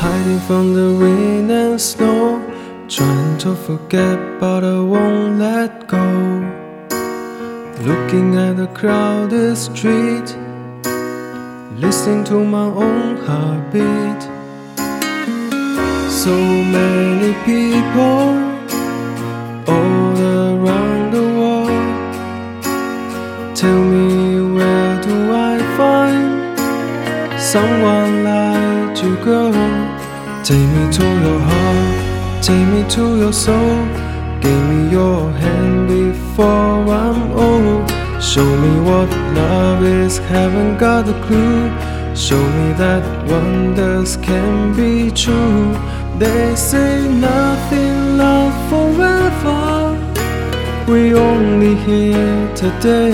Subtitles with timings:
[0.00, 2.42] Hiding from the rain and snow,
[2.88, 5.98] trying to forget, but I won't let go.
[7.82, 10.36] Looking at the crowded street,
[11.80, 14.22] listening to my own heartbeat.
[16.10, 16.34] So
[16.76, 18.26] many people
[19.72, 21.94] all around the world.
[23.56, 26.58] Tell me where do I find
[27.40, 29.52] someone like you, girl?
[30.42, 33.86] Take me to your heart, take me to your soul.
[34.40, 35.67] Give me your hand.
[38.38, 41.66] Show me what love is, haven't got a clue.
[42.14, 45.74] Show me that wonders can be true.
[46.20, 49.64] They say nothing lasts forever.
[50.86, 53.10] We only here today.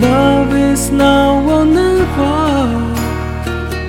[0.00, 2.34] Love is now or never.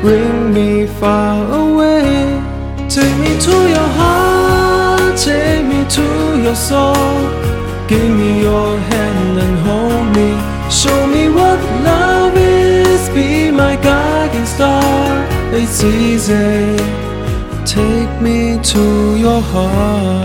[0.02, 2.40] Bring me far away.
[2.88, 6.06] Take me to your heart, take me to
[6.44, 7.18] your soul.
[7.88, 9.01] Give me your hand.
[10.72, 13.10] Show me what love is.
[13.10, 15.28] Be my guiding star.
[15.54, 16.78] It's easy.
[17.66, 20.21] Take me to your heart.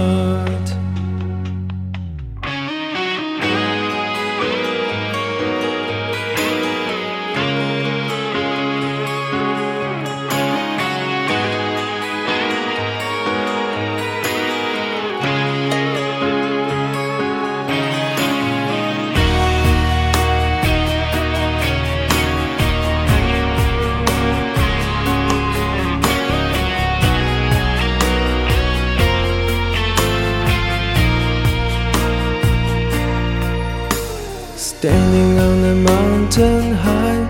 [34.79, 37.23] Standing on a mountain high,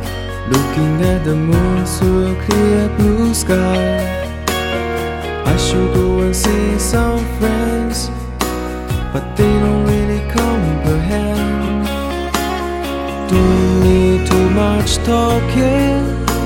[0.51, 4.43] looking at the moon through a clear blue sky.
[5.45, 8.11] I should go and see some friends,
[9.13, 11.87] but they don't really comprehend.
[13.31, 16.03] Don't need too much talking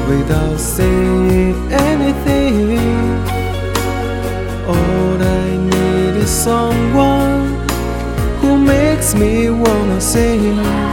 [0.06, 2.78] without saying anything.
[4.68, 7.56] All I need is someone
[8.42, 10.89] who makes me wanna sing.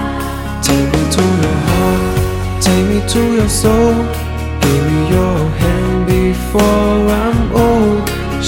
[2.67, 3.95] Take me to your soul.
[4.63, 8.01] Give me your hand before I'm old.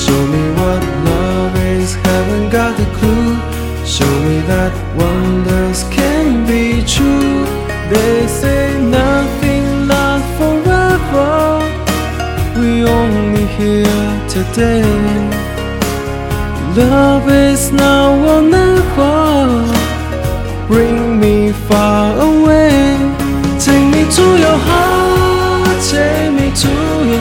[0.04, 3.32] Show me what love is, haven't got a clue.
[3.96, 6.66] Show me that wonders can be
[6.96, 7.38] true.
[7.94, 8.64] They say
[9.00, 11.32] nothing lasts forever.
[12.60, 14.86] We only here today.
[16.82, 19.18] Love is now or never.
[20.68, 21.36] Bring me
[21.68, 22.59] far away.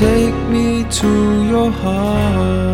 [0.00, 2.69] Take me to your heart.